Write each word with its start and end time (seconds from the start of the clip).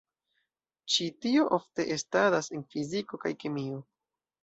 Ĉi 0.93 1.09
tio 1.27 1.45
ofte 1.59 1.87
estadas 1.99 2.53
en 2.59 2.67
fiziko 2.75 3.25
kaj 3.25 3.37
kemio. 3.47 3.83